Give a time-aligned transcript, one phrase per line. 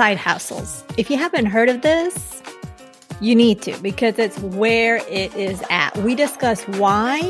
[0.00, 0.82] side hustles.
[0.96, 2.42] If you haven't heard of this,
[3.20, 5.94] you need to because it's where it is at.
[5.98, 7.20] We discuss why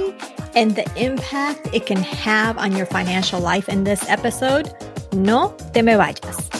[0.54, 4.72] and the impact it can have on your financial life in this episode.
[5.12, 6.59] No te me vayas.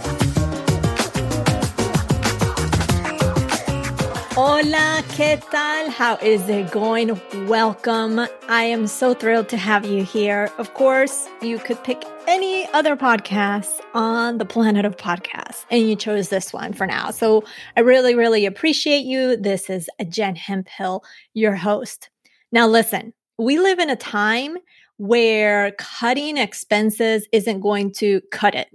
[4.43, 5.91] Hola, ¿qué tal?
[5.91, 7.09] How is it going?
[7.47, 8.19] Welcome.
[8.49, 10.49] I am so thrilled to have you here.
[10.57, 15.95] Of course, you could pick any other podcast on the planet of podcasts, and you
[15.95, 17.11] chose this one for now.
[17.11, 17.43] So
[17.77, 19.37] I really, really appreciate you.
[19.37, 21.03] This is Jen Hemphill,
[21.35, 22.09] your host.
[22.51, 24.57] Now, listen, we live in a time
[24.97, 28.69] where cutting expenses isn't going to cut it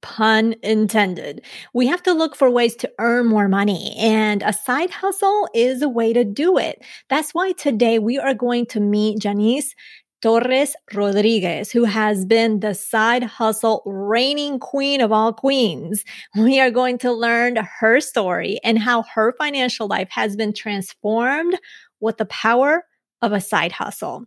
[0.00, 1.42] pun intended.
[1.74, 5.82] We have to look for ways to earn more money, and a side hustle is
[5.82, 6.84] a way to do it.
[7.08, 9.70] That's why today we are going to meet Jannese.
[10.20, 16.04] Torres Rodriguez, who has been the side hustle reigning queen of all queens.
[16.36, 21.56] We are going to learn her story and how her financial life has been transformed
[22.00, 22.84] with the power
[23.22, 24.24] of a side hustle.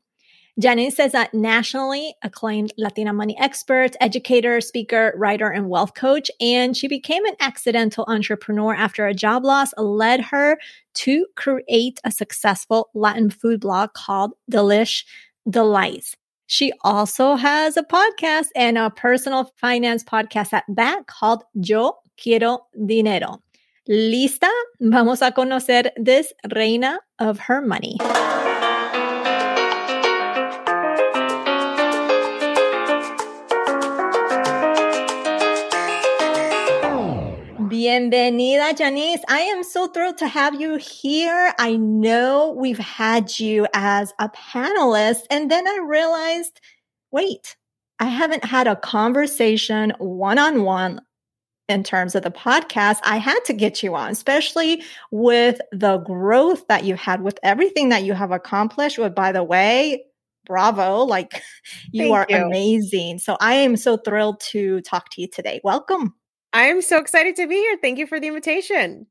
[0.61, 6.29] Jannese is a nationally acclaimed Latina money expert, educator, speaker, writer, and wealth coach.
[6.39, 10.59] And she became an accidental entrepreneur after a job loss led her
[10.93, 15.03] to create a successful Latin food blog called Delish
[15.49, 16.15] D'Lites.
[16.45, 22.67] She also has a podcast and a personal finance podcast at that called Yo Quiero
[22.85, 23.41] Dinero.
[23.89, 24.49] ¿Lista?
[24.79, 27.97] Vamos a conocer this reina of her money.
[37.81, 39.23] Bienvenida, Jannese.
[39.27, 41.51] I am so thrilled to have you here.
[41.57, 46.61] I know we've had you as a panelist, and then I realized,
[47.09, 47.55] wait,
[47.97, 51.01] I haven't had a conversation one on one
[51.69, 52.99] in terms of the podcast.
[53.03, 57.89] I had to get you on, especially with the growth that you had with everything
[57.89, 58.99] that you have accomplished.
[58.99, 60.03] With, by the way,
[60.45, 60.99] bravo.
[60.99, 61.41] Like
[61.91, 62.45] you Thank are you.
[62.45, 63.17] amazing.
[63.17, 65.61] So I am so thrilled to talk to you today.
[65.63, 66.13] Welcome.
[66.53, 67.77] I'm so excited to be here.
[67.81, 69.07] Thank you for the invitation.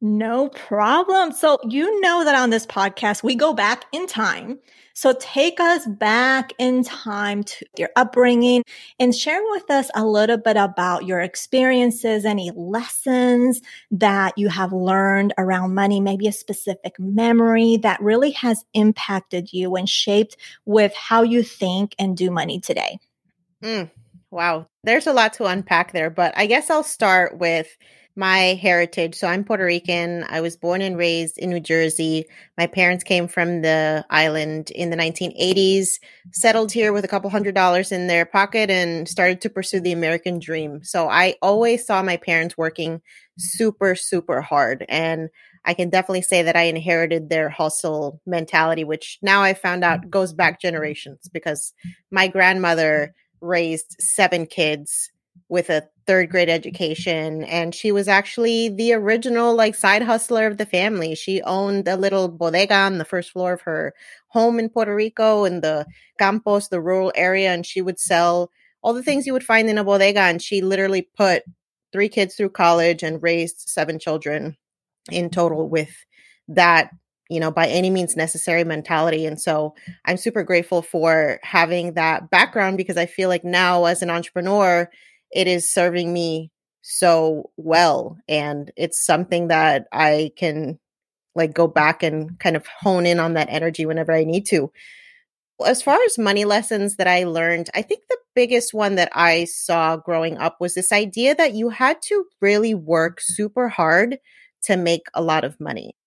[0.00, 1.32] No problem.
[1.32, 4.60] So, you know that on this podcast, we go back in time.
[4.94, 8.62] So, take us back in time to your upbringing
[9.00, 13.60] and share with us a little bit about your experiences, any lessons
[13.90, 19.74] that you have learned around money, maybe a specific memory that really has impacted you
[19.74, 23.00] and shaped with how you think and do money today.
[23.64, 23.90] Mm,
[24.30, 24.66] Wow.
[24.84, 27.68] There's a lot to unpack there, but I guess I'll start with
[28.18, 29.14] my heritage.
[29.14, 30.24] So I'm Puerto Rican.
[30.28, 32.24] I was born and raised in New Jersey.
[32.58, 36.00] My parents came from the island in the 1980s,
[36.32, 39.92] settled here with a couple hundred dollars in their pocket and started to pursue the
[39.92, 40.82] American dream.
[40.82, 43.00] So I always saw my parents working
[43.38, 44.84] super, super hard.
[44.88, 45.28] And
[45.64, 50.02] I can definitely say that I inherited their hustle mentality, which now I found out
[50.02, 50.10] mm.
[50.10, 51.72] goes back generations because
[52.10, 55.10] my grandmother raised seven kids
[55.48, 60.58] with a third grade education and she was actually the original like side hustler of
[60.58, 61.14] the family.
[61.14, 63.94] She owned a little bodega on the first floor of her
[64.28, 65.86] home in puerto rico in the
[66.18, 68.50] campos the rural area and she would sell
[68.82, 71.42] all the things you would find in a bodega and she literally put
[71.92, 74.56] three kids through college and raised seven children
[75.10, 75.94] in total with
[76.48, 76.90] that
[77.28, 79.26] you know, by any means necessary mentality.
[79.26, 84.02] And so I'm super grateful for having that background because I feel like now as
[84.02, 84.88] an entrepreneur,
[85.30, 86.50] it is serving me
[86.82, 88.16] so well.
[88.28, 90.78] And it's something that I can
[91.34, 94.72] like go back and kind of hone in on that energy whenever I need to.
[95.64, 99.44] As far as money lessons that I learned, I think the biggest one that I
[99.44, 104.18] saw growing up was this idea that you had to really work super hard
[104.62, 105.97] to make a lot of money.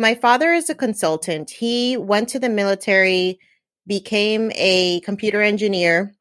[0.00, 1.50] My father is a consultant.
[1.50, 3.38] He went to the military,
[3.86, 6.14] became a computer engineer.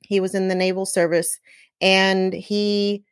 [0.00, 1.38] He was in the naval service
[1.80, 3.02] and he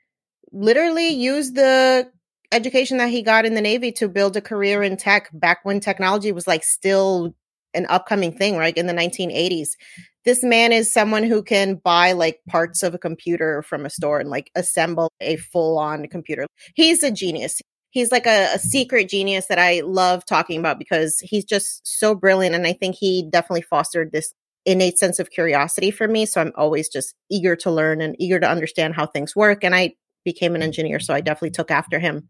[0.52, 2.10] literally used the
[2.52, 5.80] education that he got in the Navy to build a career in tech back when
[5.80, 7.34] technology was like still
[7.72, 8.76] an upcoming thing, right?
[8.76, 9.70] In the 1980s.
[10.26, 14.20] This man is someone who can buy like parts of a computer from a store
[14.20, 16.46] and like assemble a full on computer.
[16.74, 17.62] He's a genius.
[17.92, 18.58] He's like a, a mm-hmm.
[18.58, 22.56] secret genius that I love talking about because he's just so brilliant.
[22.56, 24.34] And I think he definitely fostered this
[24.64, 26.24] innate sense of curiosity for me.
[26.24, 29.62] So I'm always just eager to learn and eager to understand how things work.
[29.62, 29.94] And I
[30.24, 32.28] became an engineer, so I definitely took after him.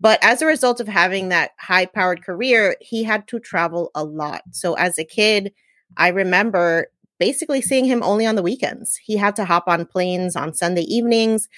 [0.00, 4.04] But as a result of having that high powered career, he had to travel a
[4.04, 4.42] lot.
[4.50, 5.52] So as a kid,
[5.96, 6.88] I remember
[7.18, 8.96] basically seeing him only on the weekends.
[8.96, 11.48] He had to hop on planes on Sunday evenings,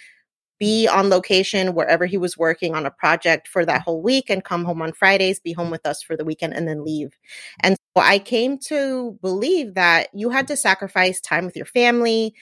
[0.63, 4.45] be on location wherever he was working on a project for that whole week and
[4.45, 7.19] come home on Fridays, be home with us for the weekend and then leave.
[7.59, 12.33] And so I came to believe that you had to sacrifice time with your family,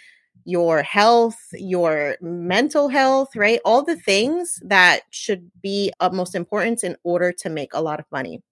[0.44, 3.58] your health, your mental health, right?
[3.64, 8.00] All the things that should be of most importance in order to make a lot
[8.00, 8.42] of money.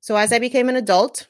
[0.00, 1.28] So as I became an adult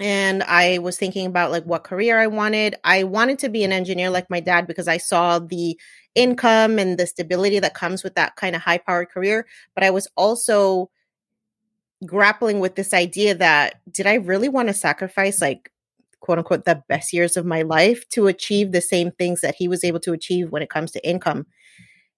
[0.00, 3.72] and I was thinking about like what career I wanted, I wanted to be an
[3.72, 5.78] engineer like my dad because I saw the
[6.14, 9.90] income and the stability that comes with that kind of high powered career, but I
[9.90, 10.90] was also
[12.06, 15.70] grappling with this idea that did I really want to sacrifice like
[16.20, 19.68] quote unquote the best years of my life to achieve the same things that he
[19.68, 21.46] was able to achieve when it comes to income.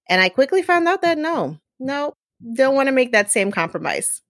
[0.09, 2.15] And I quickly found out that no, no,
[2.55, 4.23] don't want to make that same compromise.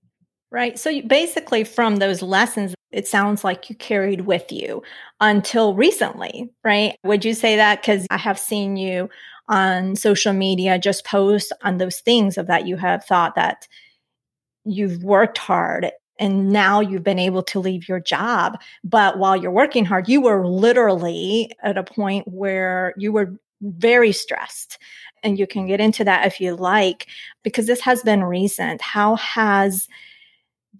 [0.54, 0.78] Right.
[0.78, 4.84] So basically, from those lessons, it sounds like you carried with you
[5.20, 6.96] until recently, right?
[7.02, 7.82] Would you say that?
[7.82, 9.10] Because I have seen you
[9.48, 13.66] on social media just post on those things of that you have thought that
[14.64, 15.90] you've worked hard
[16.20, 18.56] and now you've been able to leave your job.
[18.84, 24.12] But while you're working hard, you were literally at a point where you were very
[24.12, 24.78] stressed.
[25.24, 27.08] And you can get into that if you like,
[27.42, 28.80] because this has been recent.
[28.80, 29.88] How has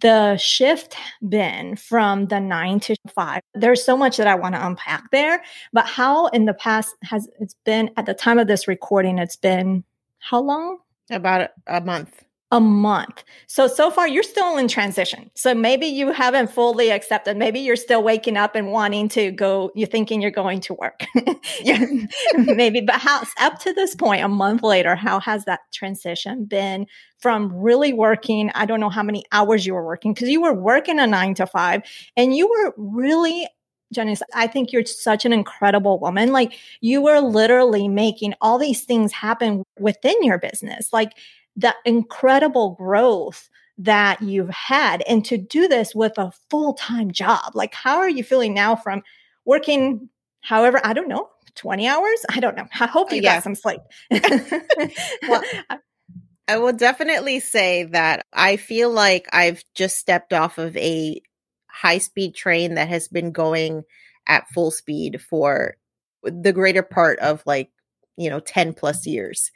[0.00, 0.96] the shift
[1.28, 3.42] been from the nine to five?
[3.54, 5.42] There's so much that I want to unpack there,
[5.72, 9.36] but how in the past has it's been at the time of this recording, it's
[9.36, 9.84] been
[10.18, 10.78] how long?
[11.10, 13.24] About a month a month.
[13.46, 15.30] So, so far you're still in transition.
[15.34, 17.36] So maybe you haven't fully accepted.
[17.36, 21.04] Maybe you're still waking up and wanting to go, you're thinking you're going to work.
[22.36, 26.86] maybe, but how, up to this point, a month later, how has that transition been
[27.18, 28.50] from really working?
[28.54, 31.34] I don't know how many hours you were working because you were working a nine
[31.34, 31.82] to five
[32.16, 33.48] and you were really
[33.94, 36.32] Jannese, I think you're such an incredible woman.
[36.32, 40.92] Like you were literally making all these things happen within your business.
[40.92, 41.12] Like
[41.56, 47.74] the incredible growth that you've had and to do this with a full-time job like
[47.74, 49.02] how are you feeling now from
[49.44, 50.08] working
[50.42, 52.26] however i don't know 20 hours?
[52.30, 52.66] I don't know.
[52.80, 53.36] I hope uh, you yeah.
[53.36, 53.80] got some sleep.
[55.28, 55.42] Well
[56.46, 61.20] i will definitely say that i feel like i've just stepped off of a
[61.68, 63.82] high speed train that has been going
[64.26, 65.76] at full speed for
[66.22, 67.70] the greater part of like
[68.16, 69.50] you know 10 plus years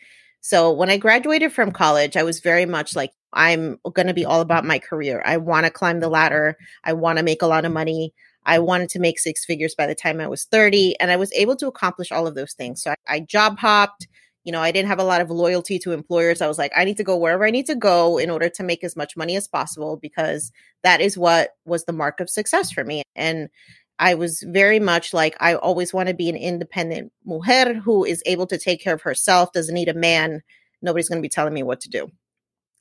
[0.48, 4.24] so when I graduated from college, I was very much like, I'm going to be
[4.24, 5.22] all about my career.
[5.26, 6.56] I want to climb the ladder.
[6.82, 8.14] I want to make a lot of money.
[8.46, 10.98] I wanted to make six figures by the time I was 30.
[11.00, 12.82] And I was able to accomplish all of those things.
[12.82, 14.08] So I, I job hopped.
[14.44, 16.40] You know, I didn't have a lot of loyalty to employers.
[16.40, 18.62] I was like, I need to go wherever I need to go in order to
[18.62, 20.50] make as much money as possible because
[20.82, 23.02] that is what was the mark of success for me.
[23.14, 23.50] And
[23.98, 28.22] I was very much like, I always want to be an independent mujer who is
[28.26, 30.42] able to take care of herself, doesn't need a man.
[30.80, 32.08] Nobody's going to be telling me what to do.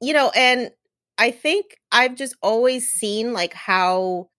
[0.02, 0.70] You know, and
[1.18, 4.30] I think I've just always seen like how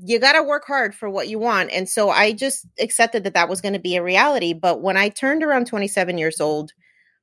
[0.00, 1.70] you got to work hard for what you want.
[1.72, 4.54] And so I just accepted that that was going to be a reality.
[4.54, 6.72] But when I turned around 27 years old,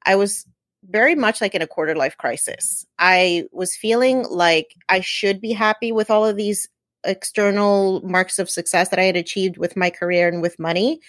[0.06, 0.46] I was
[0.84, 2.86] very much like in a quarter life crisis.
[3.00, 6.68] I was feeling like I should be happy with all of these
[7.06, 11.00] external marks of success that I had achieved with my career and with money,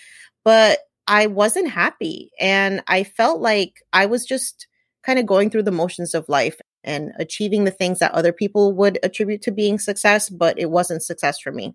[0.44, 2.30] but I wasn't happy.
[2.38, 4.66] And I felt like I was just
[5.04, 8.72] kind of going through the motions of life and achieving the things that other people
[8.72, 11.74] would attribute to being success, but it wasn't success for me.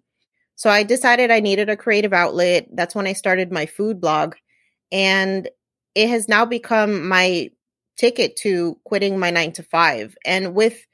[0.56, 2.68] So I decided I needed a creative outlet.
[2.74, 4.36] That's when I started my food blog.
[4.92, 5.50] And
[5.96, 7.50] it has now become my
[7.98, 10.16] ticket to quitting my nine to five.
[10.26, 10.86] And with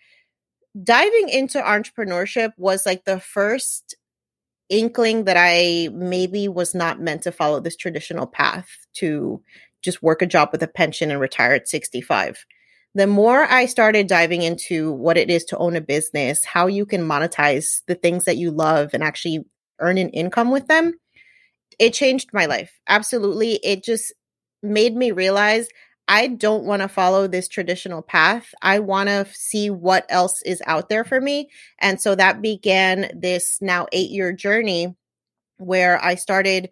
[0.84, 3.96] diving into entrepreneurship was like the first
[4.70, 9.42] inkling that I maybe was not meant to follow this traditional path to
[9.82, 12.46] just work a job with a pension and retire at 65.
[12.96, 16.86] The more I started diving into what it is to own a business, how you
[16.86, 19.46] can monetize the things that you love and actually
[19.80, 20.94] earn an income with them,
[21.80, 22.72] it changed my life.
[22.88, 23.60] Absolutely.
[23.64, 24.14] It just
[24.64, 25.68] made me realize
[26.08, 28.54] I don't want to follow this traditional path.
[28.62, 31.50] I want to see what else is out there for me.
[31.80, 34.96] And so that began this now eight year journey
[35.58, 36.70] where I started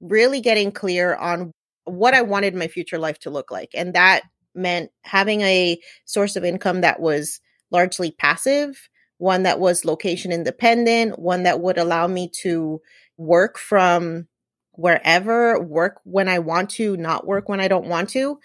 [0.00, 1.52] really getting clear on
[1.84, 3.70] what I wanted my future life to look like.
[3.74, 4.22] And that
[4.54, 7.40] meant having a source of income that was
[7.70, 12.80] largely passive, one that was location independent, one that would allow me to
[13.16, 14.28] work from
[14.72, 18.38] wherever, work when I want to, not work when I don't want to.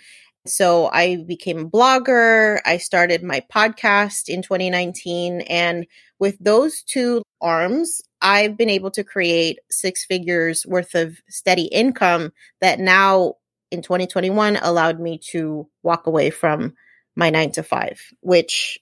[0.46, 2.60] So I became a blogger.
[2.66, 5.42] I started my podcast in 2019.
[5.42, 5.88] And
[6.20, 12.32] with those two arms, I've been able to create six figures worth of steady income
[12.62, 13.36] that now
[13.72, 16.74] in 2021 allowed me to walk away from
[17.16, 18.80] my nine to five, which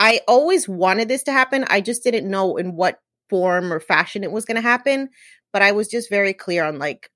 [0.00, 1.64] I always wanted this to happen.
[1.68, 2.98] I just didn't know in what
[3.30, 5.10] form or fashion it was going to happen.
[5.52, 7.08] But I was just very clear on like,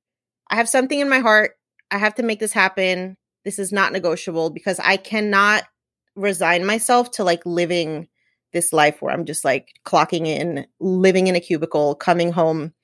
[0.48, 1.52] I have something in my heart.
[1.90, 3.16] I have to make this happen.
[3.48, 5.64] This is not negotiable because I cannot
[6.14, 8.06] resign myself to like living
[8.52, 12.74] this life where I'm just like clocking in, living in a cubicle, coming home.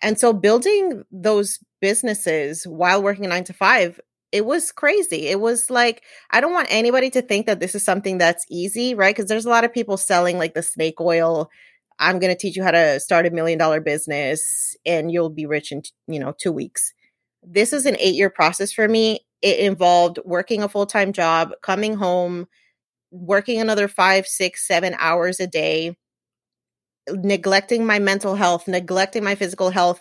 [0.00, 3.98] And so building those businesses while working nine to five,
[4.30, 5.26] it was crazy.
[5.26, 8.94] It was like, I don't want anybody to think that this is something that's easy,
[8.94, 9.12] right?
[9.12, 11.50] Because there's a lot of people selling like the snake oil.
[11.98, 15.46] I'm going to teach you how to start a million dollar business and you'll be
[15.46, 16.94] rich in, you know, two weeks.
[17.42, 19.26] This is an eight year process for me.
[19.42, 22.46] It involved working a full time job, coming home,
[23.10, 25.96] working another five, six, seven hours a day,
[27.08, 30.00] neglecting my mental health, neglecting my physical health.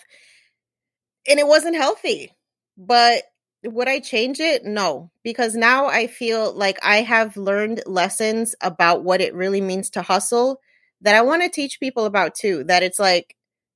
[1.28, 2.32] And it wasn't healthy.
[2.78, 3.24] But
[3.64, 4.66] would I change it?
[4.66, 9.90] No, because now I feel like I have learned lessons about what it really means
[9.92, 10.60] to hustle
[11.02, 12.64] that I want to teach people about too.
[12.64, 13.36] That it's like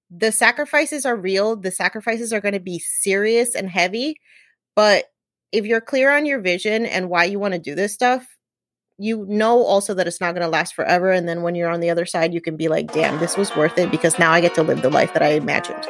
[0.10, 4.20] the sacrifices are real, the sacrifices are going to be serious and heavy.
[4.76, 5.06] But
[5.56, 8.28] if you're clear on your vision and why you want to do this stuff,
[8.98, 11.12] you know also that it's not going to last forever.
[11.12, 13.56] And then when you're on the other side, you can be like, damn, this was
[13.56, 15.86] worth it because now I get to live the life that I imagined.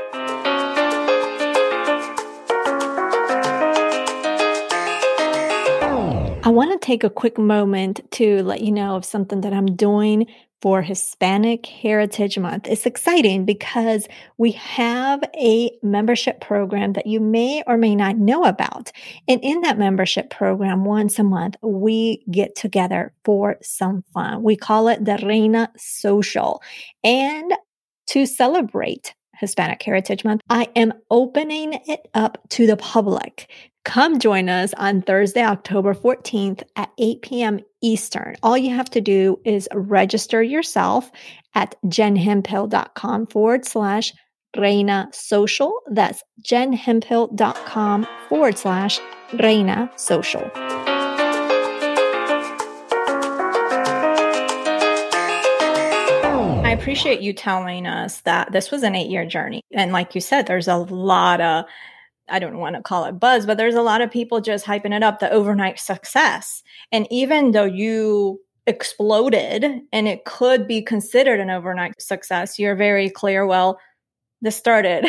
[6.44, 9.76] I want to take a quick moment to let you know of something that I'm
[9.76, 10.28] doing
[10.66, 12.66] for Hispanic Heritage Month.
[12.68, 14.08] It's exciting because
[14.40, 18.92] we have a membership program that you may or may not know about.
[19.28, 24.42] And in that membership program, once a month, we get together for some fun.
[24.42, 26.64] We call it the Reina Social.
[27.04, 27.54] And
[28.08, 33.52] to celebrate Hispanic Heritage Month, I am opening it up to the public.
[33.86, 37.60] Come join us on Thursday, October 14th at 8 p.m.
[37.82, 38.36] Eastern.
[38.42, 41.12] All you have to do is register yourself
[41.54, 44.12] at jenhemphill.com forward slash
[44.58, 45.82] Reina Social.
[45.92, 49.00] That's jenhemphill.com forward slash
[49.40, 50.50] Reina Social.
[56.66, 59.62] I appreciate you telling us that this was an eight year journey.
[59.72, 61.66] And like you said, there's a lot of
[62.30, 64.96] I don't want to call it buzz, but there's a lot of people just hyping
[64.96, 66.64] it up the overnight success.
[66.92, 73.10] And even though you exploded and it could be considered an overnight success, you're very
[73.10, 73.80] clear, well,
[74.42, 75.06] this started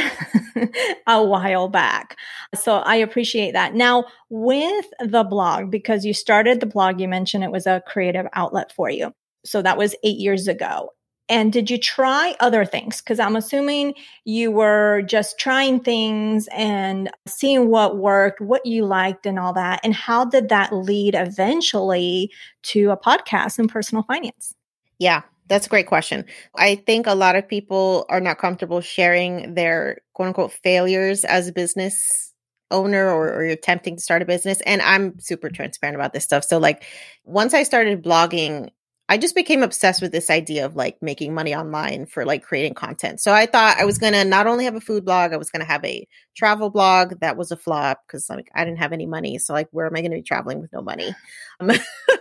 [1.06, 2.16] a while back.
[2.54, 3.74] So I appreciate that.
[3.74, 8.26] Now, with the blog, because you started the blog, you mentioned it was a creative
[8.34, 9.12] outlet for you.
[9.44, 10.90] So that was eight years ago.
[11.28, 13.00] And did you try other things?
[13.00, 19.26] Because I'm assuming you were just trying things and seeing what worked, what you liked,
[19.26, 19.80] and all that.
[19.82, 22.30] And how did that lead eventually
[22.64, 24.54] to a podcast in personal finance?
[24.98, 26.24] Yeah, that's a great question.
[26.56, 31.48] I think a lot of people are not comfortable sharing their quote unquote failures as
[31.48, 32.32] a business
[32.70, 34.60] owner or, or, you're attempting to start a business.
[34.62, 36.44] And I'm super transparent about this stuff.
[36.44, 36.84] So, like,
[37.24, 38.70] once I started blogging,
[39.08, 42.74] I just became obsessed with this idea of like making money online for like creating
[42.74, 43.20] content.
[43.20, 45.48] So I thought I was going to not only have a food blog, I was
[45.48, 47.20] going to have a travel blog.
[47.20, 49.38] That was a flop because like I didn't have any money.
[49.38, 51.14] So like, where am I going to be traveling with no money?
[51.60, 51.70] Um,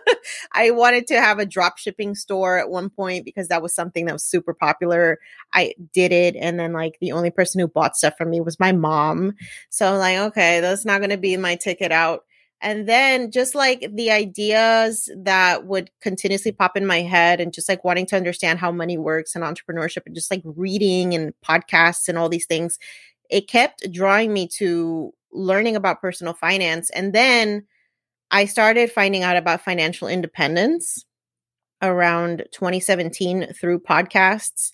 [0.53, 4.05] I wanted to have a drop shipping store at one point because that was something
[4.05, 5.17] that was super popular.
[5.53, 6.35] I did it.
[6.35, 9.33] And then like the only person who bought stuff from me was my mom.
[9.69, 12.25] So I'm like, okay, that's not going to be my ticket out
[12.65, 17.69] and then just like the ideas that would continuously pop in my head and just
[17.69, 22.09] like wanting to understand how money works and entrepreneurship and just like reading and podcasts
[22.09, 22.79] and all these things,
[23.29, 26.89] it kept drawing me to learning about personal finance.
[26.89, 27.67] And then
[28.31, 31.05] I started finding out about financial independence
[31.83, 34.71] around 2017 through podcasts.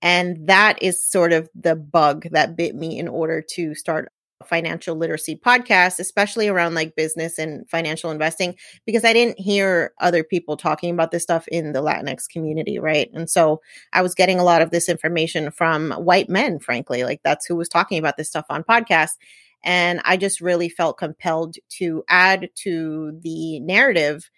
[0.00, 4.96] And that is sort of the bug that bit me in order to start financial
[4.96, 8.54] literacy podcast, especially around like business and financial investing,
[8.86, 13.10] because I didn't hear other people talking about this stuff in the Latinx community, right?
[13.14, 13.60] And so
[13.92, 17.04] I was getting a lot of this information from white men, frankly.
[17.04, 19.16] Like that's who was talking about this stuff on podcasts.
[19.64, 24.28] And I just really felt compelled to add to the narrative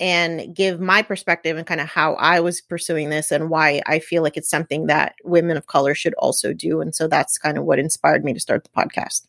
[0.00, 3.98] and give my perspective and kind of how I was pursuing this and why I
[3.98, 6.80] feel like it's something that women of color should also do.
[6.80, 9.26] And so that's kind of what inspired me to start the podcast.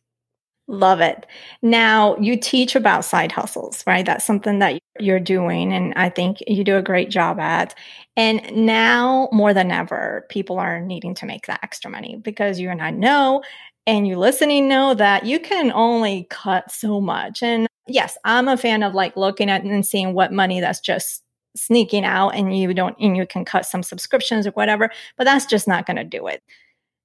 [0.72, 1.28] Love it.
[1.62, 4.06] Now, you teach about side hustles, right?
[4.06, 7.76] That's something that you're doing, and I think you do a great job at.
[8.16, 12.70] And now, more than ever, people are needing to make that extra money because you
[12.70, 13.44] and I know,
[13.86, 17.44] and you listening know that you can only cut so much.
[17.44, 21.22] And yes, I'm a fan of like looking at and seeing what money that's just
[21.54, 25.46] sneaking out and you don't and you can cut some subscriptions or whatever, but that's
[25.46, 26.42] just not going to do it.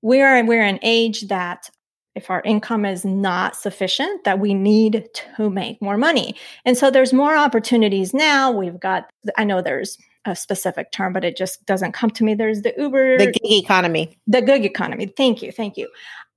[0.03, 1.69] We're we're an age that
[2.17, 6.35] if our income is not sufficient that we need to make more money.
[6.65, 8.51] And so there's more opportunities now.
[8.51, 12.35] We've got I know there's a specific term, but it just doesn't come to me.
[12.35, 14.19] There's the Uber, the gig economy.
[14.27, 15.07] The gig economy.
[15.07, 15.53] Thank you.
[15.53, 15.89] Thank you.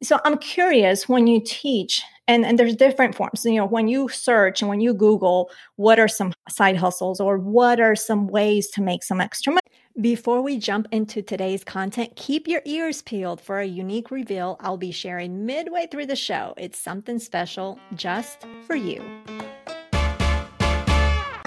[0.01, 3.43] So I'm curious when you teach, and, and there's different forms.
[3.43, 7.37] You know, when you search and when you Google, what are some side hustles or
[7.37, 9.61] what are some ways to make some extra money?
[10.01, 14.77] Before we jump into today's content, keep your ears peeled for a unique reveal I'll
[14.77, 16.53] be sharing midway through the show.
[16.55, 19.03] It's something special just for you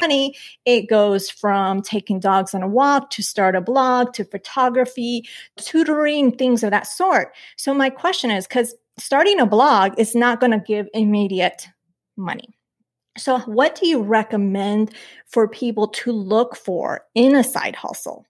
[0.01, 0.35] Honey,
[0.67, 5.25] it goes from taking dogs on a walk to start a blog to photography,
[5.57, 7.33] tutoring, things of that sort.
[7.57, 11.69] So my question is because starting a blog is not going to give immediate
[12.17, 12.59] money.
[13.17, 14.93] So, what do you recommend
[15.27, 18.27] for people to look for in a side hustle?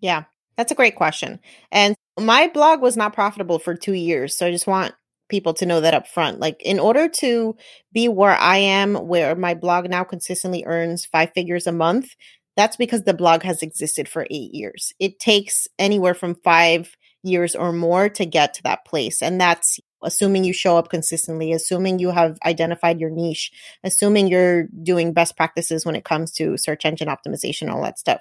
[0.00, 0.24] Yeah,
[0.56, 1.40] that's a great question.
[1.72, 4.36] And my blog was not profitable for two years.
[4.36, 4.94] So, I just want
[5.28, 6.40] people to know that up front.
[6.40, 7.56] Like, in order to
[7.92, 12.10] be where I am, where my blog now consistently earns five figures a month,
[12.56, 14.92] that's because the blog has existed for eight years.
[14.98, 19.22] It takes anywhere from five years or more to get to that place.
[19.22, 23.52] And that's assuming you show up consistently, assuming you have identified your niche,
[23.84, 28.20] assuming you're doing best practices when it comes to search engine optimization, all that stuff.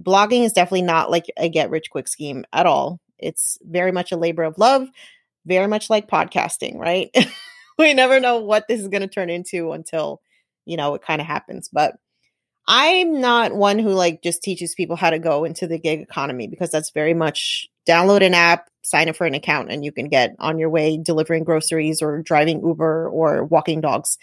[0.00, 3.00] Blogging is definitely not like a get rich quick scheme at all.
[3.18, 4.88] It's very much a labor of love
[5.46, 7.10] very much like podcasting, right?
[7.78, 10.20] we never know what this is going to turn into until,
[10.66, 11.70] you know, it kind of happens.
[11.72, 11.96] But
[12.66, 16.48] I'm not one who like just teaches people how to go into the gig economy
[16.48, 20.08] because that's very much download an app, sign up for an account, and you can
[20.08, 24.16] get on your way delivering groceries or driving Uber or walking dogs.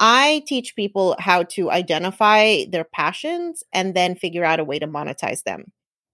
[0.00, 4.88] I teach people how to identify their passions and then figure out a way to
[4.88, 5.70] monetize them.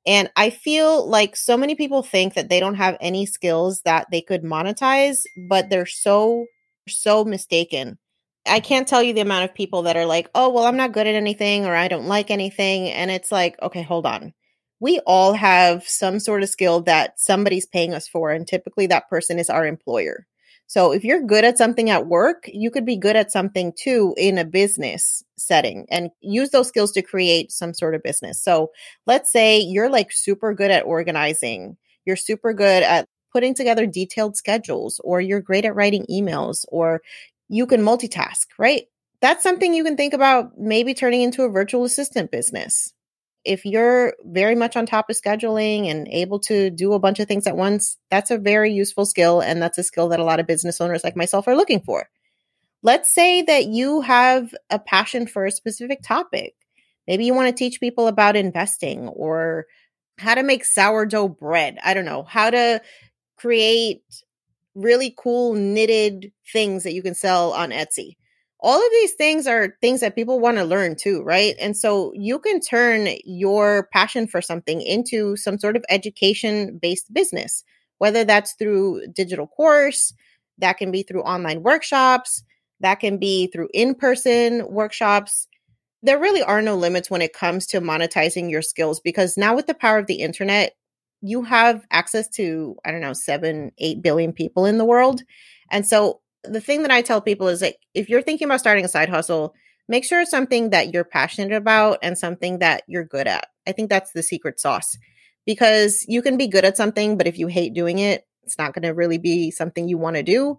[0.07, 4.07] And I feel like so many people think that they don't have any skills that
[4.11, 6.45] they could monetize, but they're so,
[6.89, 7.99] so mistaken.
[8.47, 10.93] I can't tell you the amount of people that are like, oh, well, I'm not
[10.93, 12.91] good at anything or I don't like anything.
[12.91, 14.35] And it's like, okay, hold on.
[14.81, 18.31] We all have some sort of skill that somebody's paying us for.
[18.31, 20.27] And typically that person is our employer.
[20.69, 24.15] So if you're good at something at work, you could be good at something too
[24.19, 28.43] in a business setting and use those skills to create some sort of business.
[28.45, 28.71] So
[29.07, 31.79] let's say you're like super good at organizing.
[32.05, 37.01] You're super good at putting together detailed schedules or you're great at writing emails or
[37.49, 38.85] you can multitask, right?
[39.23, 42.93] That's something you can think about maybe turning into a virtual assistant business
[43.45, 47.29] if you're very much on top of scheduling and able to do a bunch of
[47.29, 49.41] things at once, that's a very useful skill.
[49.41, 52.09] And that's a skill that a lot of business owners like myself are looking for.
[52.83, 56.55] Let's say that you have a passion for a specific topic.
[57.07, 59.67] Maybe you want to teach people about investing or
[60.19, 61.79] how to make sourdough bread.
[61.83, 62.83] I don't know, how to
[63.37, 64.03] create
[64.75, 68.17] really cool knitted things that you can sell on Etsy
[68.61, 71.55] all of these things are things that people want to learn too, right?
[71.61, 77.13] And so you can turn your passion for something into some sort of education based
[77.13, 77.63] business,
[77.99, 80.13] whether that's through digital course,
[80.59, 82.43] that can be through online workshops,
[82.81, 85.47] that can be through in person workshops.
[86.03, 89.67] There really are no limits when it comes to monetizing your skills because now with
[89.67, 90.73] the power of the internet,
[91.21, 95.23] you have access to, I don't know, seven, eight billion people in the world.
[95.71, 98.85] And so the thing that I tell people is like if you're thinking about starting
[98.85, 99.55] a side hustle,
[99.89, 103.47] make sure it's something that you're passionate about and something that you're good at.
[103.67, 104.97] I think that's the secret sauce
[105.47, 108.75] because you can be good at something, but if you hate doing it, it's not
[108.75, 110.59] going to really be something you want to do.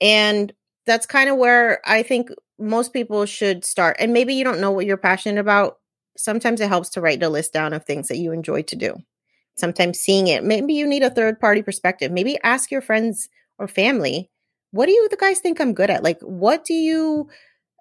[0.00, 0.52] And
[0.86, 3.96] that's kind of where I think most people should start.
[3.98, 5.78] And maybe you don't know what you're passionate about.
[6.16, 8.96] Sometimes it helps to write a list down of things that you enjoy to do.
[9.56, 12.12] Sometimes seeing it, maybe you need a third party perspective.
[12.12, 14.30] Maybe ask your friends or family
[14.76, 16.02] what do you the guys think I'm good at?
[16.02, 17.28] Like, what do you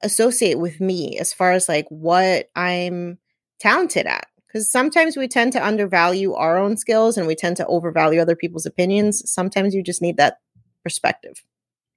[0.03, 3.17] associate with me as far as like what I'm
[3.59, 4.27] talented at?
[4.47, 8.35] Because sometimes we tend to undervalue our own skills and we tend to overvalue other
[8.35, 9.29] people's opinions.
[9.29, 10.39] Sometimes you just need that
[10.83, 11.43] perspective.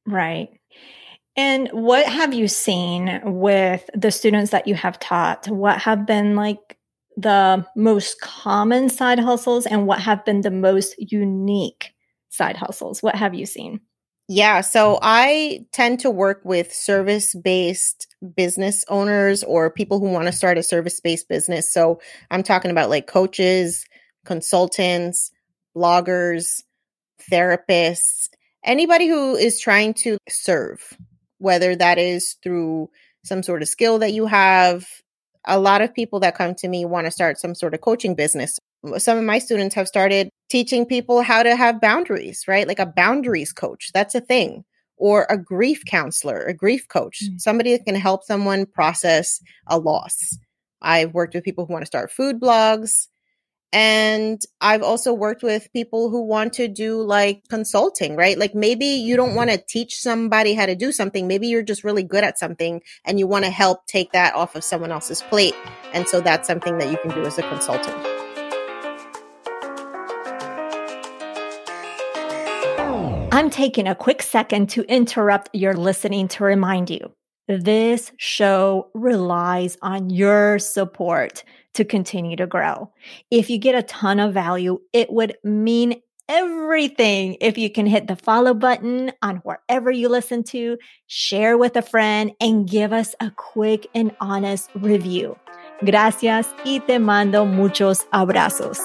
[0.06, 0.48] Right.
[1.36, 5.46] And what have you seen with the students that you have taught?
[5.46, 6.76] What have been like
[7.16, 11.94] the most common side hustles and what have been the most unique
[12.30, 13.04] side hustles?
[13.04, 13.80] What have you seen?
[14.30, 20.26] Yeah, so I tend to work with service based business owners or people who want
[20.26, 21.72] to start a service based business.
[21.72, 23.86] So I'm talking about like coaches,
[24.26, 25.30] consultants,
[25.74, 26.62] bloggers,
[27.30, 28.28] therapists,
[28.64, 30.80] anybody who is trying to serve,
[31.38, 32.90] whether that is through
[33.24, 34.86] some sort of skill that you have.
[35.46, 38.14] A lot of people that come to me want to start some sort of coaching
[38.14, 38.58] business
[38.98, 42.66] some of my students have started teaching people how to have boundaries, right?
[42.66, 43.90] Like a boundaries coach.
[43.92, 44.64] That's a thing.
[44.96, 47.36] Or a grief counselor, a grief coach, mm-hmm.
[47.38, 50.36] somebody that can help someone process a loss.
[50.82, 53.06] I've worked with people who want to start food blogs.
[53.70, 58.38] And I've also worked with people who want to do like consulting, right?
[58.38, 61.28] Like maybe you don't want to teach somebody how to do something.
[61.28, 64.56] Maybe you're just really good at something and you want to help take that off
[64.56, 65.54] of someone else's plate.
[65.92, 68.27] And so that's something that you can do as a consultant.
[73.30, 77.12] I'm taking a quick second to interrupt your listening to remind you
[77.46, 82.90] this show relies on your support to continue to grow.
[83.30, 88.06] If you get a ton of value, it would mean everything if you can hit
[88.06, 93.14] the follow button on wherever you listen to, share with a friend, and give us
[93.20, 95.38] a quick and honest review.
[95.84, 98.78] Gracias y te mando muchos abrazos.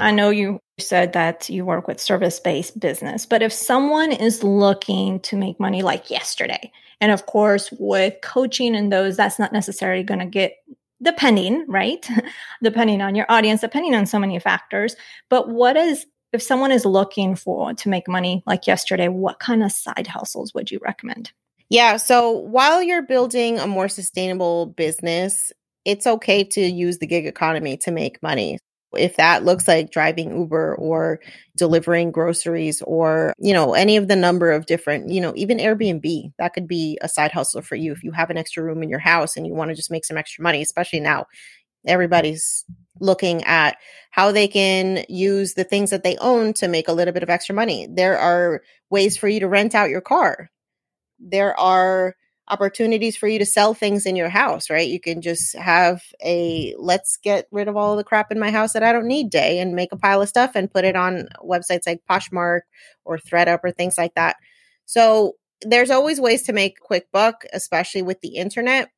[0.00, 4.42] I know you said that you work with service based business, but if someone is
[4.42, 9.52] looking to make money like yesterday, and of course, with coaching and those, that's not
[9.52, 10.56] necessarily going to get
[11.02, 12.06] depending, right?
[12.62, 14.96] depending on your audience, depending on so many factors.
[15.28, 19.62] But what is, if someone is looking for to make money like yesterday, what kind
[19.62, 21.32] of side hustles would you recommend?
[21.70, 21.96] Yeah.
[21.96, 25.52] So while you're building a more sustainable business,
[25.84, 28.58] it's okay to use the gig economy to make money
[28.96, 31.20] if that looks like driving Uber or
[31.56, 36.32] delivering groceries or, you know, any of the number of different, you know, even Airbnb,
[36.38, 38.88] that could be a side hustle for you if you have an extra room in
[38.88, 41.26] your house and you want to just make some extra money, especially now.
[41.86, 42.64] Everybody's
[43.00, 43.76] looking at
[44.10, 47.30] how they can use the things that they own to make a little bit of
[47.30, 47.86] extra money.
[47.90, 50.50] There are ways for you to rent out your car.
[51.18, 52.14] There are
[52.50, 54.88] opportunities for you to sell things in your house, right?
[54.88, 58.72] You can just have a let's get rid of all the crap in my house
[58.72, 61.28] that I don't need day and make a pile of stuff and put it on
[61.42, 62.62] websites like Poshmark
[63.04, 64.36] or ThredUp or things like that.
[64.84, 68.90] So there's always ways to make quick buck, especially with the internet.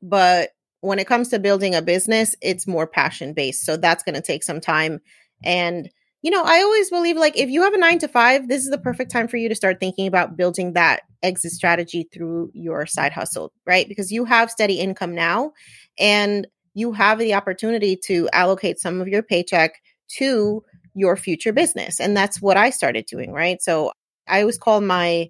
[0.00, 3.66] But when it comes to building a business, it's more passion based.
[3.66, 5.00] So that's going to take some time.
[5.44, 5.90] And
[6.22, 8.70] you know, I always believe like if you have a nine to five, this is
[8.70, 12.86] the perfect time for you to start thinking about building that exit strategy through your
[12.86, 13.88] side hustle, right?
[13.88, 15.52] Because you have steady income now
[15.98, 19.80] and you have the opportunity to allocate some of your paycheck
[20.18, 20.62] to
[20.94, 22.00] your future business.
[22.00, 23.60] And that's what I started doing, right?
[23.62, 23.92] So
[24.28, 25.28] I always call my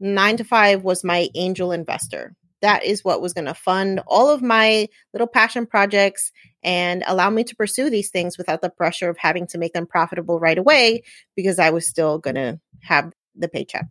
[0.00, 2.34] nine to five was my angel investor.
[2.62, 6.30] That is what was going to fund all of my little passion projects
[6.62, 9.86] and allow me to pursue these things without the pressure of having to make them
[9.86, 11.02] profitable right away
[11.36, 13.86] because I was still going to have the paycheck.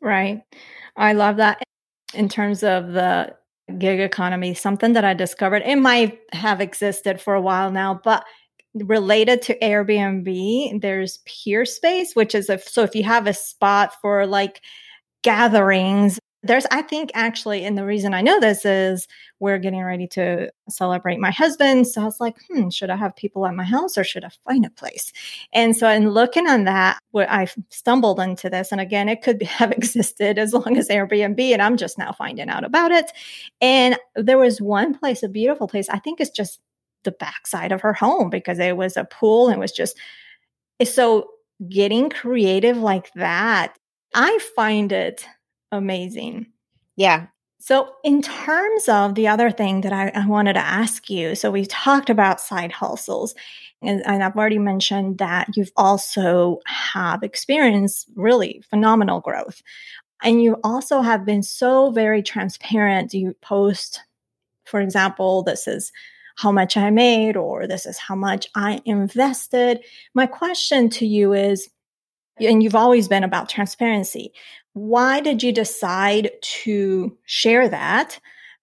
[0.00, 0.42] Right.
[0.96, 1.62] I love that.
[2.14, 3.34] In terms of the
[3.78, 8.24] gig economy, something that I discovered, it might have existed for a while now, but
[8.74, 14.26] related to Airbnb, there's Peerspace, which is if so if you have a spot for
[14.26, 14.60] like
[15.22, 19.06] gatherings there's i think actually and the reason i know this is
[19.38, 23.14] we're getting ready to celebrate my husband so i was like hmm should i have
[23.16, 25.12] people at my house or should i find a place?
[25.52, 29.72] And so in looking on that i stumbled into this and again it could have
[29.72, 33.10] existed as long as airbnb and i'm just now finding out about it.
[33.60, 36.60] And there was one place a beautiful place i think it's just
[37.04, 39.96] the backside of her home because it was a pool and it was just
[40.84, 41.28] so
[41.68, 43.76] getting creative like that
[44.14, 45.26] i find it
[45.72, 46.46] amazing.
[46.96, 47.26] Yeah.
[47.58, 51.50] So, in terms of the other thing that I, I wanted to ask you, so
[51.50, 53.36] we talked about side hustles,
[53.80, 59.62] and, and I've already mentioned that you've also have experienced really phenomenal growth,
[60.24, 63.14] and you also have been so very transparent.
[63.14, 64.00] You post,
[64.64, 65.92] for example, this is
[66.34, 69.84] how much I made, or this is how much I invested.
[70.14, 71.70] My question to you is
[72.40, 74.32] and you've always been about transparency.
[74.74, 78.18] Why did you decide to share that?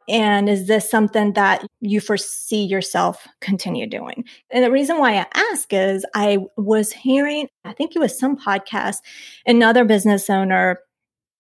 [0.08, 4.26] And is this something that you foresee yourself continue doing?
[4.50, 8.36] And the reason why I ask is I was hearing, I think it was some
[8.36, 8.98] podcast,
[9.46, 10.80] another business owner,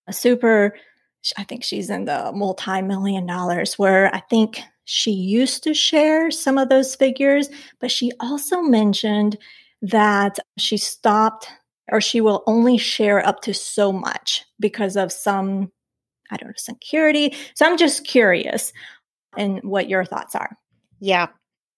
[0.07, 0.75] a super,
[1.35, 6.29] I think she's in the multi million dollars, where I think she used to share
[6.29, 9.37] some of those figures, but she also mentioned
[9.81, 11.47] that she stopped
[11.91, 15.71] or she will only share up to so much because of some
[16.31, 17.35] I don't know, security.
[17.55, 18.71] So I'm just curious
[19.37, 20.55] and what your thoughts are.
[20.99, 21.27] Yeah.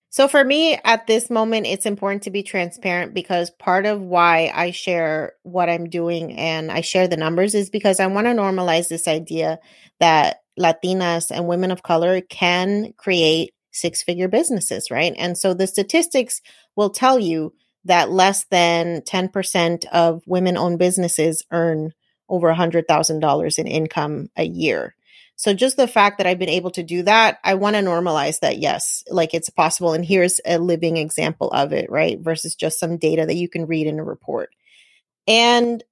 [0.10, 4.52] So for me at this moment, it's important to be transparent because part of why
[4.54, 8.34] I share what I'm doing and I share the numbers is because I want to
[8.34, 9.60] normalize this idea
[10.02, 15.14] that Latinas and women of color can create six figure businesses, right?
[15.18, 16.42] And so the statistics
[16.76, 17.54] will tell you
[17.86, 21.94] that less than 10% of women owned businesses earn
[22.30, 24.96] over $100,000 in income a year.
[25.36, 28.42] So just the fact that I've been able to do that, I want to normalize
[28.42, 28.60] that.
[28.60, 29.94] Yes, like it's possible.
[29.94, 32.20] And here's a living example of it, right?
[32.20, 34.52] Versus just some data that you can read in a report.
[35.28, 35.84] And,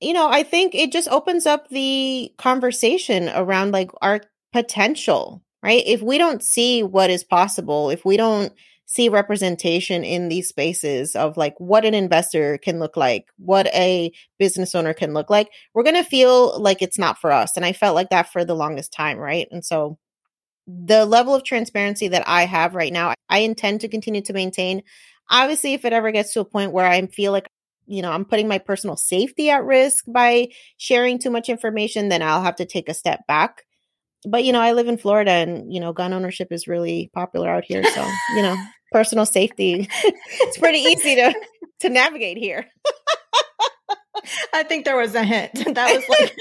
[0.00, 4.22] you know, I think it just opens up the conversation around like our
[4.54, 5.82] potential, right?
[5.84, 8.54] If we don't see what is possible, if we don't
[8.86, 14.12] see representation in these spaces of like what an investor can look like, what a
[14.38, 17.56] business owner can look like, we're going to feel like it's not for us.
[17.56, 19.48] And I felt like that for the longest time, right?
[19.50, 19.98] And so
[20.66, 24.82] the level of transparency that I have right now, I intend to continue to maintain.
[25.30, 27.46] Obviously, if it ever gets to a point where I feel like
[27.86, 32.22] you know, I'm putting my personal safety at risk by sharing too much information, then
[32.22, 33.64] I'll have to take a step back.
[34.26, 37.48] But, you know, I live in Florida and, you know, gun ownership is really popular
[37.48, 37.84] out here.
[37.84, 38.56] So, you know,
[38.92, 39.88] personal safety.
[40.04, 41.34] it's pretty easy to
[41.80, 42.66] to navigate here.
[44.54, 45.74] I think there was a hint.
[45.74, 46.36] That was like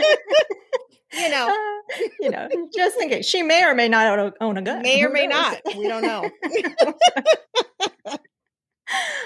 [1.14, 4.62] you know, uh, you know, just in case she may or may not own a
[4.62, 4.82] gun.
[4.82, 5.60] May or may not.
[5.66, 6.30] We don't know.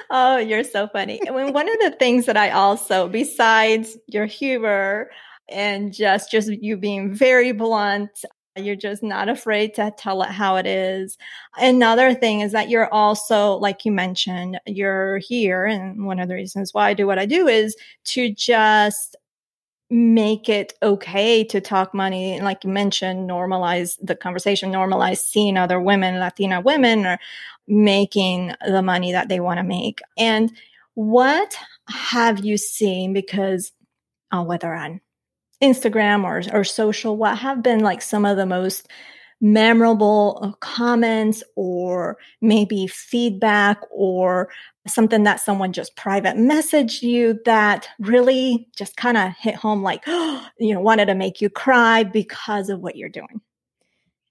[0.09, 1.21] oh, you're so funny.
[1.25, 5.09] And one of the things that I also, besides your humor
[5.49, 8.25] and just just you being very blunt,
[8.59, 11.17] you're just not afraid to tell it how it is.
[11.57, 15.65] Another thing is that you're also, like you mentioned, you're here.
[15.65, 19.15] And one of the reasons why I do what I do is to just
[19.89, 22.35] make it okay to talk money.
[22.35, 27.19] And like you mentioned, normalize the conversation, normalize seeing other women, Latina women, or
[27.67, 30.01] making the money that they want to make.
[30.17, 30.51] And
[30.95, 31.55] what
[31.89, 33.13] have you seen?
[33.13, 33.71] Because
[34.31, 34.99] uh, whether on
[35.61, 38.87] Instagram or, or social, what have been like some of the most
[39.39, 44.49] memorable uh, comments or maybe feedback or
[44.87, 50.03] something that someone just private messaged you that really just kind of hit home like
[50.07, 53.41] you know wanted to make you cry because of what you're doing?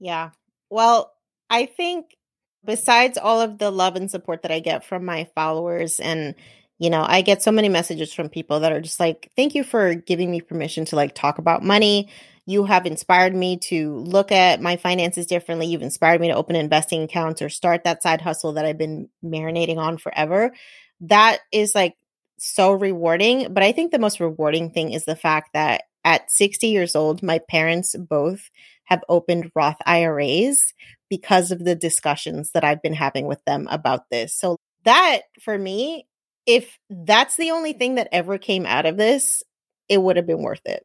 [0.01, 0.31] Yeah.
[0.71, 1.13] Well
[1.49, 2.17] i think
[2.65, 6.35] besides all of the love and support that i get from my followers and
[6.79, 9.65] you know, I get so many messages from people that are just like, thank you
[9.65, 12.11] for giving me permission to like talk about money.
[12.45, 15.67] You have inspired me to look at my finances differently.
[15.67, 19.09] You've inspired me to open investing accounts or start that side hustle that I've been
[19.25, 20.53] marinating on forever.
[21.01, 21.95] That is like
[22.39, 23.53] so rewarding.
[23.53, 27.23] But I think the most rewarding thing is the fact that at 60 years old,
[27.23, 28.51] my parents both
[28.85, 30.73] have opened Roth IRAs
[31.09, 34.39] because of the discussions that I've been having with them about this.
[34.39, 36.07] So that for me
[36.47, 39.43] if that's the only thing that ever came out of this,
[39.89, 40.85] it would have been worth it.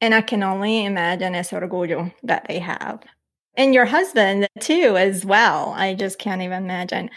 [0.00, 3.00] And I can only imagine ese orgullo that they have.
[3.56, 5.74] And your husband, too, as well.
[5.76, 7.10] I just can't even imagine.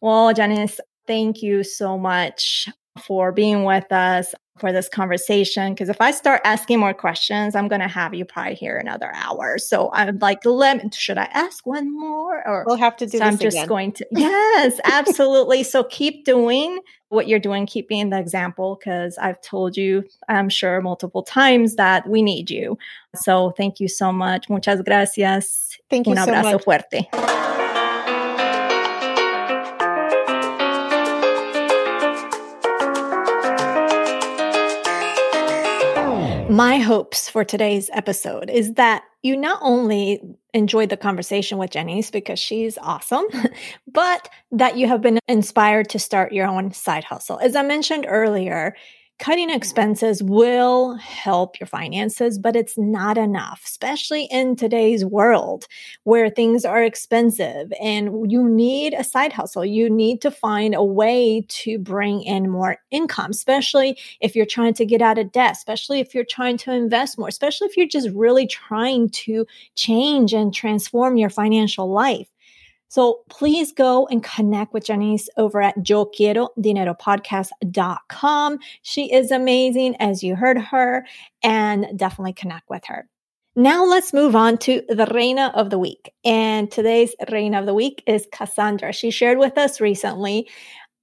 [0.00, 2.68] Well, Jannese, thank you so much
[3.06, 5.72] for being with us for this conversation.
[5.72, 9.10] Because if I start asking more questions, I'm going to have you probably here another
[9.14, 9.58] hour.
[9.58, 12.46] So I'm like, let should I ask one more?
[12.46, 13.18] Or we'll have to do.
[13.18, 13.68] So I'm just again.
[13.68, 14.06] going to.
[14.20, 15.62] Yes, absolutely.
[15.62, 17.66] so keep doing what you're doing.
[17.66, 22.50] Keep being the example because I've told you, I'm sure multiple times that we need
[22.50, 22.78] you.
[23.16, 24.48] So thank you so much.
[24.48, 25.78] Muchas gracias.
[25.88, 26.64] Thank you Un abrazo so much.
[26.64, 27.69] fuerte.
[36.50, 40.20] My hopes for today's episode is that you not only
[40.52, 43.26] enjoyed the conversation with Jannese because she's awesome,
[43.86, 47.38] but that you have been inspired to start your own side hustle.
[47.38, 48.74] As I mentioned earlier,
[49.20, 55.66] cutting expenses will help your finances, but it's not enough, especially in today's world
[56.04, 59.64] where things are expensive and you need a side hustle.
[59.64, 64.74] You need to find a way to bring in more income, especially if you're trying
[64.74, 67.86] to get out of debt, especially if you're trying to invest more, especially if you're
[67.86, 72.28] just really trying to change and transform your financial life.
[72.90, 78.58] So please go and connect with Jannese over at Yo Quiero Dinero Podcast.com.
[78.82, 81.06] She is amazing, as you heard her,
[81.40, 83.08] and definitely connect with her.
[83.54, 86.12] Now let's move on to the Reina of the Week.
[86.24, 88.92] And today's Reina of the Week is Cassandra.
[88.92, 90.48] She shared with us recently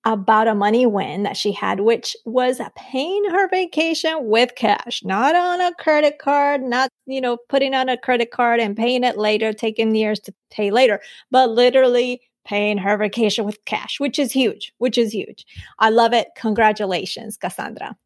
[0.05, 5.36] about a money win that she had, which was paying her vacation with cash, not
[5.36, 9.17] on a credit card, not, you know, putting on a credit card and paying it
[9.17, 14.31] later, taking years to pay later, but literally paying her vacation with cash, which is
[14.31, 15.45] huge, which is huge.
[15.79, 16.29] I love it.
[16.38, 17.97] Congratulations, Cassandra.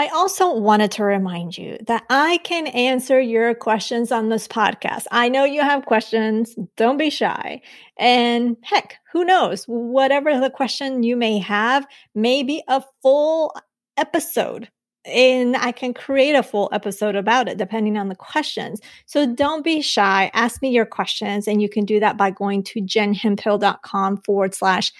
[0.00, 5.06] I also wanted to remind you that I can answer your questions on this podcast.
[5.10, 6.54] I know you have questions.
[6.76, 7.60] Don't be shy.
[7.98, 9.64] And heck, who knows?
[9.64, 11.84] Whatever the question you may have,
[12.14, 13.52] maybe a full
[13.96, 14.70] episode.
[15.04, 18.80] And I can create a full episode about it depending on the questions.
[19.06, 20.30] So don't be shy.
[20.32, 21.48] Ask me your questions.
[21.48, 24.92] And you can do that by going to jenhemphill.com forward slash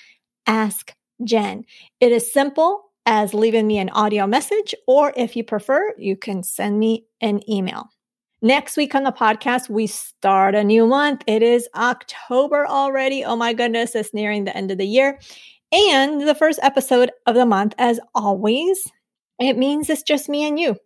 [0.49, 1.65] ask Jen.
[2.01, 6.43] It is simple as leaving me an audio message, or if you prefer, you can
[6.43, 7.89] send me an email.
[8.43, 11.23] Next week on the podcast, we start a new month.
[11.27, 13.25] It is October already.
[13.25, 15.19] Oh my goodness, it's nearing the end of the year.
[15.73, 18.87] And the first episode of the month, as always,
[19.39, 20.77] it means it's just me and you.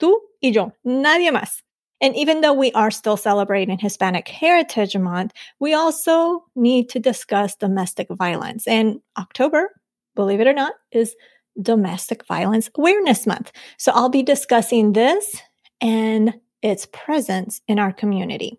[0.00, 1.60] Tú y yo, nadie más.
[2.00, 7.56] And even though we are still celebrating Hispanic Heritage Month, we also need to discuss
[7.56, 8.66] domestic violence.
[8.66, 9.68] And October,
[10.16, 11.14] believe it or not, is
[11.60, 13.52] Domestic Violence Awareness Month.
[13.76, 15.42] So I'll be discussing this
[15.80, 18.58] and its presence in our community.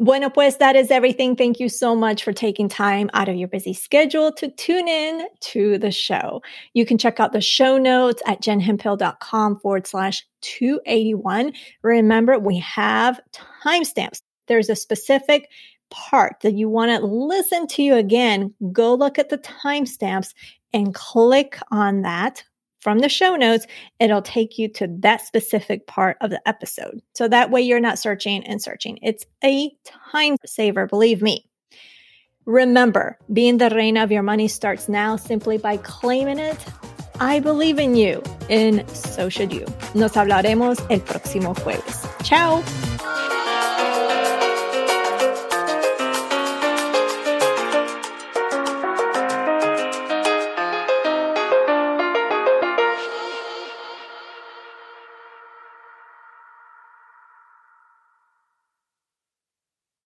[0.00, 1.34] Bueno, pues that is everything.
[1.34, 5.26] Thank you so much for taking time out of your busy schedule to tune in
[5.40, 6.40] to the show.
[6.72, 11.52] You can check out the show notes at jenhemphill.com forward slash 281.
[11.82, 13.18] Remember, we have
[13.66, 14.22] timestamps.
[14.46, 15.48] There's a specific
[15.90, 18.54] part that you want to listen to again.
[18.70, 20.32] Go look at the timestamps
[20.72, 22.44] and click on that
[22.80, 23.66] from the show notes,
[23.98, 27.00] it'll take you to that specific part of the episode.
[27.14, 28.98] So that way you're not searching and searching.
[29.02, 31.48] It's a time saver, believe me.
[32.46, 36.64] Remember, being the reina of your money starts now simply by claiming it.
[37.20, 39.66] I believe in you, and so should you.
[39.94, 42.06] Nos hablaremos el próximo jueves.
[42.24, 42.62] Ciao.